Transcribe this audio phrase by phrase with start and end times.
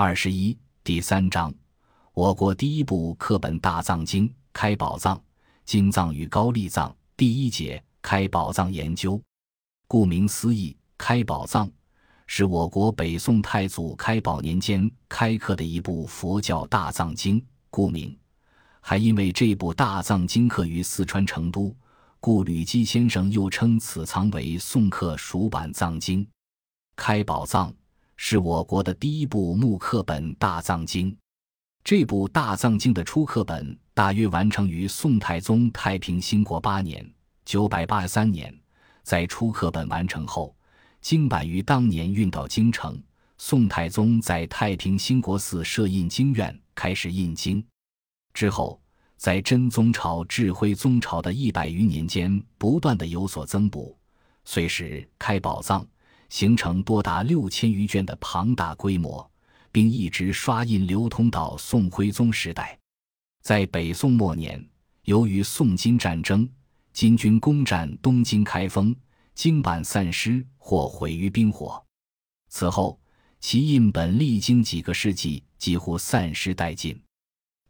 [0.00, 1.52] 二十一第三章，
[2.14, 5.20] 我国第一部课本《大藏经》开宝藏，
[5.64, 6.96] 经藏与高丽藏。
[7.16, 9.20] 第一节开宝藏研究。
[9.88, 11.68] 顾名思义，开宝藏
[12.28, 17.44] 是我国北宋太祖开宝年间开刻的一部佛教大藏经。
[17.68, 18.16] 故名，
[18.80, 21.74] 还因为这部大藏经刻于四川成都，
[22.20, 26.24] 故吕基先生又称此藏为宋刻蜀版藏经。
[26.94, 27.74] 开宝藏
[28.20, 31.16] 是我国的第一部木刻本大藏经。
[31.84, 37.08] 这部大藏经的初刻本大约完成于宋太宗太平兴国八年
[37.46, 38.52] （九百八十三年）。
[39.04, 40.54] 在初刻本完成后，
[41.00, 43.00] 经版于当年运到京城。
[43.38, 47.64] 宋太宗在太平兴国寺设印经院，开始印经。
[48.34, 48.82] 之后，
[49.16, 53.96] 在真宗朝至徽宗朝的一百余年间，不断的有所增补，
[54.44, 55.86] 遂使开宝藏
[56.28, 59.30] 形成多达六千余卷的庞大规模，
[59.70, 62.78] 并一直刷印流通到宋徽宗时代。
[63.42, 64.64] 在北宋末年，
[65.04, 66.48] 由于宋金战争。
[66.90, 68.92] 金军攻占东京开封，
[69.32, 71.80] 经版散失或毁于兵火。
[72.48, 72.98] 此后，
[73.38, 77.00] 其印本历经几个世纪，几乎散失殆尽。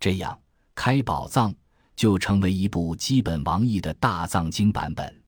[0.00, 0.40] 这样，
[0.74, 1.54] 开宝藏
[1.94, 5.22] 就成为一部基本王义的大藏经版本。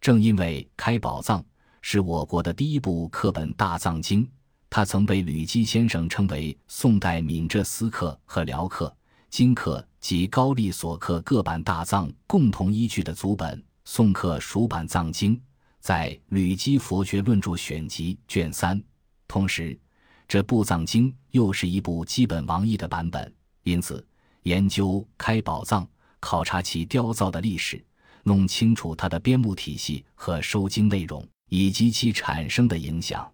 [0.00, 1.44] 正因为开宝藏
[1.80, 4.28] 是我国的第一部刻本大藏经，
[4.68, 8.94] 它曾被吕基先生称为宋代闽浙司刻和辽刻。
[9.30, 15.38] 金刻及高丽所刻各版大藏共同依据的祖本，宋刻蜀版藏经，
[15.80, 18.82] 在《吕基佛学论著选集》卷三。
[19.26, 19.78] 同时，
[20.26, 23.30] 这部藏经又是一部基本王义的版本，
[23.64, 24.02] 因此
[24.44, 25.86] 研究开宝藏，
[26.20, 27.84] 考察其雕造的历史，
[28.22, 33.32] 弄清楚它的编目体系和收经内容以及其产生的影响，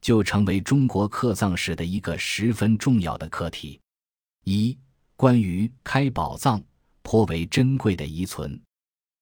[0.00, 3.80] 就成为中国刻藏史的一个十分重要的课题。
[4.44, 4.76] 一
[5.16, 6.62] 关于开宝藏
[7.02, 8.60] 颇为珍贵的遗存，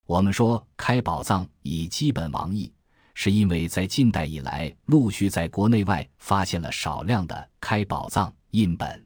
[0.06, 2.72] 我们说开宝藏以基本王义，
[3.14, 9.04] 是因为在近代以来，陆续在国内外发现了少量的开宝藏印本。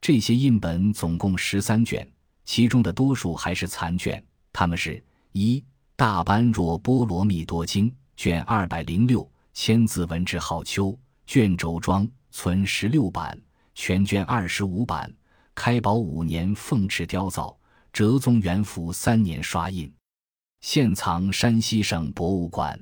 [0.00, 2.06] 这些印本总共十三卷，
[2.44, 4.22] 其中的多数还是残卷。
[4.52, 5.02] 它们是：
[5.32, 5.64] 一
[5.94, 13.38] 大般若波罗蜜多经卷二百零六，千字文字浩丘卷轴装存十六版，
[13.74, 15.12] 全卷二十五版。
[15.54, 17.56] 开宝五年奉敕雕造，
[17.92, 19.90] 哲宗元符三年刷印，
[20.60, 22.78] 现藏山西省博物馆。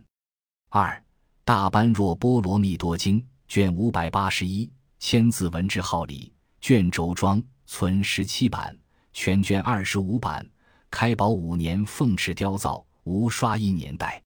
[0.70, 1.00] 二
[1.44, 4.68] 大般若波罗蜜多经卷五百八十一，
[4.98, 8.76] 千字文字号里，卷轴装存十七版，
[9.12, 10.44] 全卷二十五版。
[10.90, 14.20] 开宝五年奉敕雕造，无刷印年代，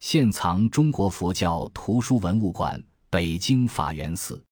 [0.00, 4.42] 现藏中国佛教图书文物馆北京法源寺。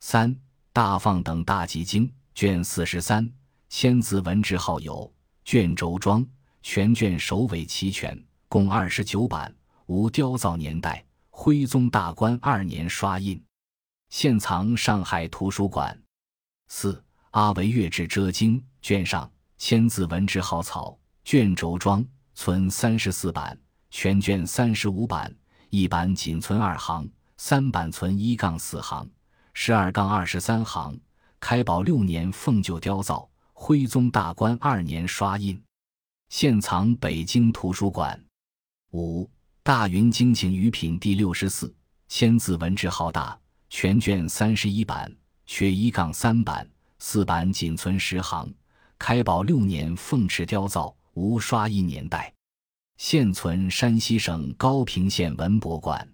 [0.00, 0.34] 三
[0.72, 2.12] 大放等大集经。
[2.32, 3.30] 卷四十三，
[3.68, 5.12] 千字文字号有
[5.44, 6.26] 卷轴装，
[6.62, 8.18] 全卷首尾齐全，
[8.48, 9.54] 共二十九版，
[9.86, 11.04] 无雕造年代。
[11.28, 13.42] 徽宗大观二年刷印，
[14.08, 16.00] 现藏上海图书馆。
[16.68, 22.02] 四阿维月志遮经卷上，千字文字号草，卷轴装
[22.34, 23.58] 存三十四版，
[23.90, 25.34] 全卷三十五版，
[25.68, 29.08] 一版仅存二行，三版存一杠四行，
[29.52, 30.98] 十二杠二十三行。
[31.38, 35.60] 开宝六年奉旧雕造，徽宗大观二年刷印，
[36.28, 38.22] 现藏北京图书馆。
[38.92, 39.28] 五
[39.62, 41.74] 大云经请余品第六十四，
[42.08, 43.38] 千字文字浩大，
[43.70, 45.10] 全卷三十一版，
[45.46, 46.68] 缺一杠三版，
[46.98, 48.52] 四版仅存十行。
[48.98, 52.30] 开宝六年奉敕雕造，无刷印年代，
[53.00, 56.06] 现存山西省高平县文博馆。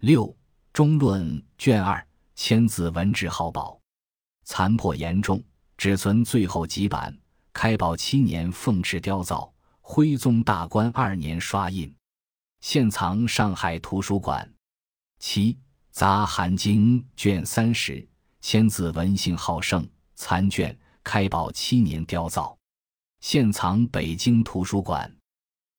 [0.00, 0.36] 六
[0.70, 3.80] 中论卷二，千字文字浩宝。
[4.44, 5.42] 残破严重，
[5.78, 7.18] 只存最后几版。
[7.54, 9.50] 开宝七年奉敕雕造，
[9.80, 11.90] 徽宗大观二年刷印，
[12.60, 14.52] 现藏上海图书馆。
[15.20, 15.58] 七
[15.90, 18.06] 杂韩经卷三十，
[18.42, 20.78] 千字文性好胜，残卷。
[21.02, 22.58] 开宝七年雕造，
[23.20, 25.10] 现藏北京图书馆。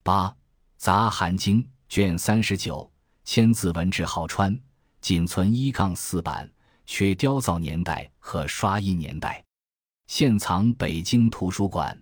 [0.03, 0.35] 八
[0.77, 2.91] 杂含经卷三十九，
[3.23, 4.59] 千字文字好川，
[4.99, 6.49] 仅存一杠四版。
[6.87, 9.41] 缺雕造年代和刷印年代，
[10.07, 11.97] 现藏北京图书馆。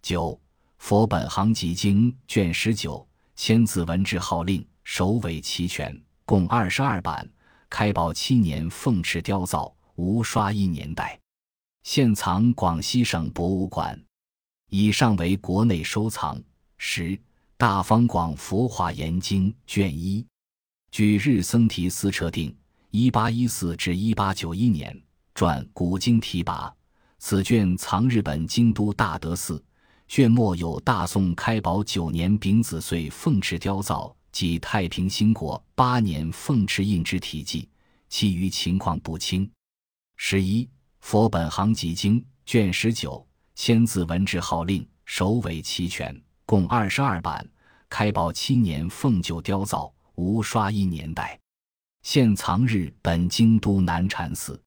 [0.00, 0.40] 九
[0.78, 7.28] 佛本行集经卷十九，千字文字号令，首尾齐全，共二十二版。
[7.68, 11.20] 开宝七年奉敕雕造，无刷印年代，
[11.82, 14.00] 现藏广西省博物馆。
[14.70, 16.40] 以上为国内收藏。
[16.86, 17.18] 十
[17.56, 20.24] 大方广佛华严经卷一，
[20.90, 22.54] 据日僧提斯彻定。
[22.90, 24.94] 一八一四至一八九一年，
[25.34, 26.72] 传古今提拔。
[27.18, 29.64] 此卷藏日本京都大德寺，
[30.06, 37.66] 卷末有大宋开宝九年丙子岁凤翅雕造及太平兴国八年凤翅印之题记，
[38.10, 39.50] 其余情况不清。
[40.16, 40.68] 十一
[41.00, 46.14] 佛本行集经卷十九千字文字号令首尾齐全，
[46.46, 47.48] 共二十二版。
[47.88, 51.38] 开宝七年奉旧雕造，无刷印年代。
[52.02, 54.60] 现藏日本京都南禅寺。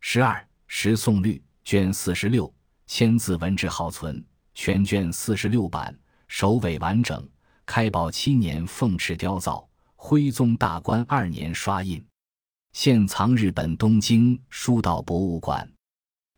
[0.00, 1.42] 十二十宋律。
[1.64, 2.50] 卷四十六，
[2.86, 4.24] 千字文志好存，
[4.54, 5.94] 全卷四十六版，
[6.26, 7.28] 首尾完整。
[7.66, 12.02] 开宝七年凤翅雕造，徽宗大观二年刷印，
[12.72, 15.70] 现藏日本东京书道博物馆。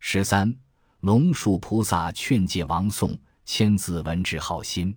[0.01, 0.53] 十三，
[1.03, 3.17] 龙树菩萨劝诫王宋，
[3.53, 4.97] 千字文之好心。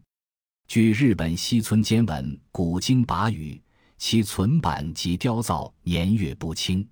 [0.68, 3.60] 据日本西村兼文古今跋语，
[3.98, 6.88] 其存版及雕造年月不清。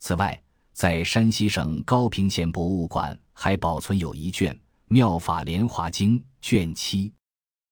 [0.00, 0.42] 此外。
[0.72, 4.54] 在山西省高平县博物馆还保存有一卷
[4.86, 7.12] 《妙法莲华经》卷七，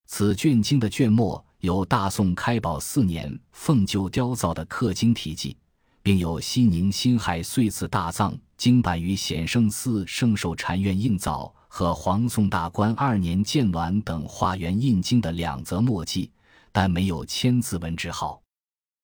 [0.06, 5.56] 此卷经的卷末有大宋开宝四年凤就雕造的刻经题记，
[6.02, 16.32] 并有西宁辛亥岁次大藏经版于显圣寺圣寿禅院印造和黄宋大观二年建鸾等化缘印经的两则墨迹，
[16.72, 18.40] 但没有千字文之号。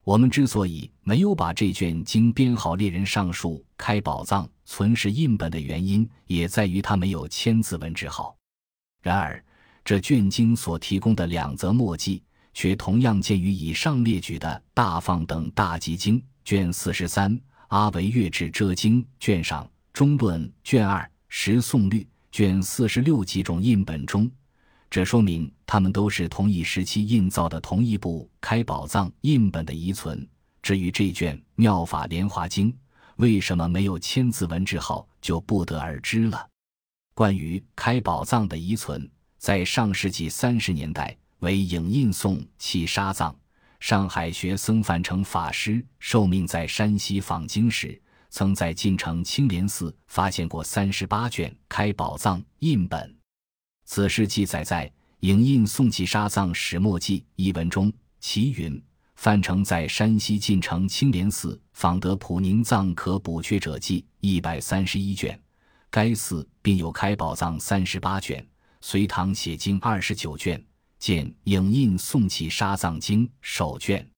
[0.04, 8.34] 我们之所以没有把这卷经编号列人上述开宝藏存世印本的原因，也在于它没有千字文之号。
[9.02, 9.44] 然而，
[9.84, 12.22] 这卷经所提供的两则墨迹，
[12.54, 17.36] 却同样见于以上列举的《大放等大集经》卷四十三、
[17.68, 22.00] 《阿维月智遮经》卷上、《中论》卷二、《十宋律》
[22.32, 24.29] 卷四十六几种印本中。
[24.88, 30.26] 这说明他们都是同一时期印造的同一部开宝藏印本的遗存。
[30.62, 32.73] 至于这卷《妙法莲华经》
[33.17, 36.49] 为什么没有千字文字号，就不得而知了。
[37.12, 39.06] 关于开宝藏的遗存，
[39.37, 43.37] 在上世纪三十年代为影印宋契沙藏。
[43.78, 48.00] 上海学僧范成法师受命在山西访经时，
[48.32, 53.14] 曾在晋城青莲寺发现过三十八卷开宝藏印本。
[53.84, 54.88] 此事记载在
[55.20, 57.93] 《影印宋契沙藏始末记》一文中。
[58.20, 58.82] 其云：
[59.17, 65.38] 范成在山西晋城青莲寺访得普宁藏可补缺者记一百三十一卷，
[65.90, 68.46] 该寺并有开宝藏三十八卷，
[68.81, 70.64] 隋唐写经二十九卷，
[70.99, 74.08] 见《影印宋契沙藏经》首卷。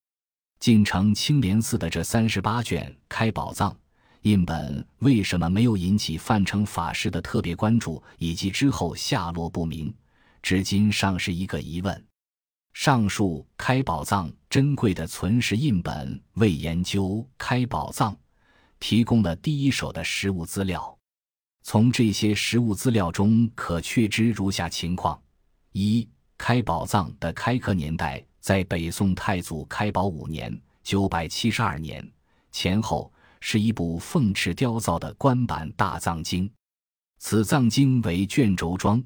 [0.59, 3.75] 晋城青莲寺的这三十八卷开宝藏。
[4.25, 9.93] 印本为什么没有引起范成法师的特别关注，以及之后下落不明，
[10.41, 12.05] 至今尚是一个疑问。
[12.73, 18.17] 上述开宝藏珍贵的存世印本为研究开宝藏
[18.79, 20.97] 提供了第一手的实物资料。
[21.61, 25.21] 从这些实物资料中可确知如下情况：
[25.73, 32.03] 一、开宝藏的开刻年代在北宋太祖开宝五年（九百七十二年）
[32.51, 33.11] 前后。
[33.47, 36.49] 是一部凤翅雕造的官版大藏经，
[37.19, 39.01] 此藏经为卷轴装，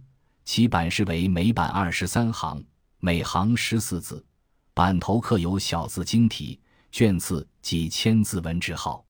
[0.46, 2.64] 其版式为每版二十三行，
[3.02, 4.26] 每行十四字，
[4.74, 6.58] 版头刻有小字经题，
[6.90, 9.04] 卷次即千字文字号。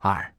[0.00, 0.34] 二，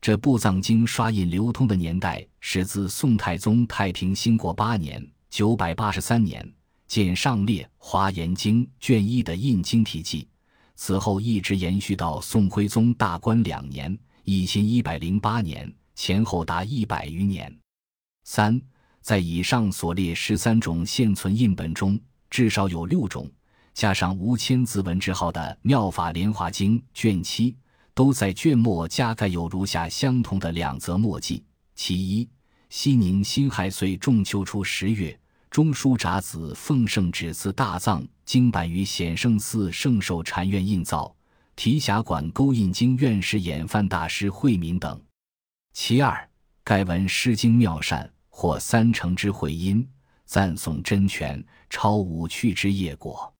[0.00, 6.50] 这部藏经刷印流通的年代始自宋太宗太平兴国八年（九百八十三年）
[6.88, 10.26] 见上列《华严经》卷一的印经题记。
[10.76, 17.52] 此后一直延续到宋徽宗大观两年（一千一百零八年），前后达一百余年。
[18.24, 18.60] 三，
[19.00, 23.30] 在以上所列十三种现存印本中，至少有六种
[23.72, 27.56] 加上无签字文之号的《妙法莲华经》卷七，
[27.94, 31.42] 都在卷末加盖有如下相同的两则墨迹：
[31.74, 32.28] 其一，
[32.68, 35.18] 西宁辛亥岁仲秋初十月。
[35.56, 41.16] 中书札子奉圣旨赐大藏经版于显圣寺圣寿禅院印造，
[41.56, 45.02] 提辖馆勾印经院士演范大师慧明等。
[45.72, 46.28] 其二，
[46.62, 49.88] 该文《诗经》妙善，或三成之会音，
[50.26, 53.32] 赞颂真权，超五趣之业果。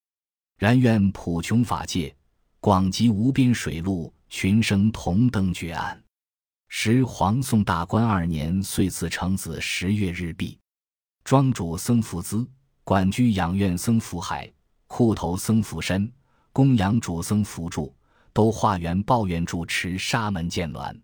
[0.56, 2.16] 然愿普穷法界，
[2.60, 6.02] 广集无边水陆，群生同登绝岸。
[6.70, 10.58] 时黄宋大观二年岁次成子十月日毕。
[11.26, 12.46] 庄主僧福资，
[12.84, 14.48] 管居养院僧福海，
[14.86, 16.08] 库头僧福深，
[16.52, 17.92] 供养主僧福柱，
[18.32, 20.96] 都化缘抱怨住持沙门见鸾。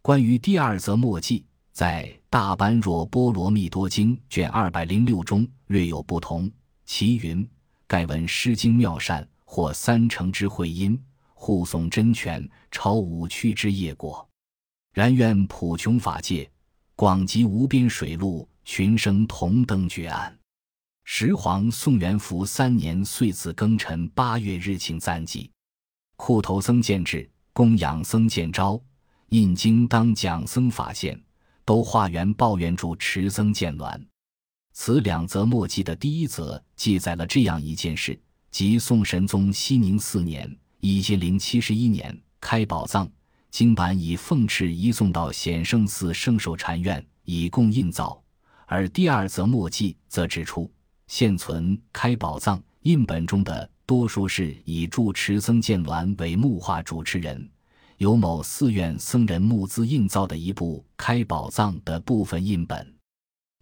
[0.00, 6.50] 关于第二则墨迹，在《大般若波罗蜜多经》卷二百零六中略有不同。
[6.86, 7.46] 其云：
[7.86, 10.98] 盖闻《诗经》妙善，或三成之会音，
[11.34, 14.26] 护诵真权，超五趣之业果。
[14.94, 16.50] 然愿普穷法界，
[16.96, 20.36] 广集无边水陆，群生同登绝岸。
[21.04, 25.50] 十皇宋元符三年岁子庚辰八月日庆赞记。
[26.16, 28.80] 库头僧见制，供养僧见招，
[29.30, 31.20] 印经当讲僧法现，
[31.64, 34.00] 都化缘报愿助持僧见鸾。
[34.72, 38.18] 此两则墨迹的第一则记载了这样一件事：
[38.50, 43.10] 即宋神宗熙宁四年（一千零七十一年）开宝藏，
[43.50, 48.22] 经版以凤翅移送到显圣寺圣寿禅院，以供印造；
[48.72, 50.70] 而第二则墨迹则指出。
[51.08, 57.50] 现存开宝藏印本中的多数是以住持僧见鸾为木画主持人，
[57.96, 62.94] 由某寺院僧人募资印造的一部开宝藏的部分印本。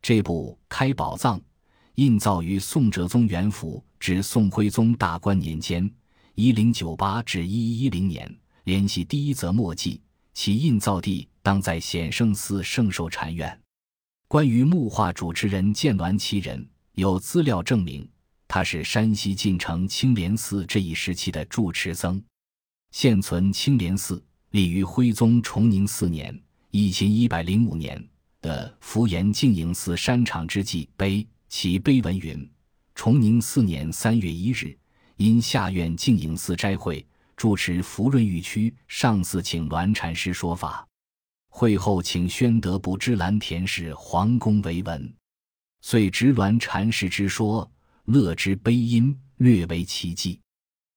[0.03, 1.41] 这部开宝藏
[1.95, 5.91] 印造于宋哲宗元符至宋徽宗大观年间
[6.37, 8.31] （一零九八至一一一零年），
[8.65, 10.03] 联系第一则墨迹，
[10.35, 13.59] 其印造地当在显圣寺圣寿禅院。
[14.29, 16.69] 关于木画主持人见鸾其人。
[16.93, 18.07] 有资料证明，
[18.47, 22.23] 他是山西晋城青莲寺这一时期的住持僧。
[22.91, 26.39] 现存青莲寺立于徽宗崇宁四年
[26.71, 28.07] （一千一百零五年）
[28.43, 32.51] 的福延净营寺山场之际碑，其碑文云
[32.95, 34.77] ：“崇宁四年三月一日，
[35.17, 37.07] 因下院净营寺斋会，
[37.37, 40.88] 住持福润玉区上寺请鸾禅师说法。
[41.59, 45.13] 会后，请宣德不知蓝田氏皇宫为文。”
[45.83, 47.69] 遂执鸾禅师之说，
[48.05, 50.39] 乐之悲音，略为奇迹。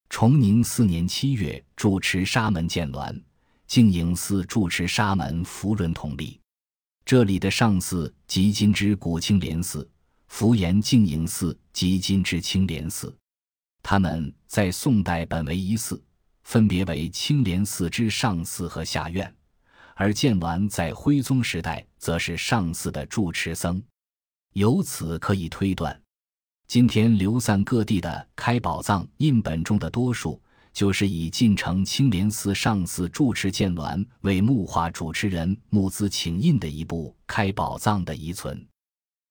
[0.08, 3.20] 崇宁四年七月，住持沙门见鸾，
[3.66, 6.40] 净影寺住持沙门福润同立。
[7.06, 9.90] 这里的上寺即今之古青莲寺，
[10.28, 13.12] 福延净影寺即今之青莲寺。
[13.82, 16.00] 他们在宋代本为一寺，
[16.44, 19.34] 分别为青莲寺之上寺和下院，
[19.96, 23.82] 而建鸾在徽宗时代则是上寺的住持僧。
[24.54, 26.02] 由此可以推断，
[26.68, 30.42] 今天流散各地的开宝藏印本中的多数，
[30.74, 38.66] 就是以晋城青莲寺上寺住持建鸾为木画主持人募资请印的一部开宝藏的遗存。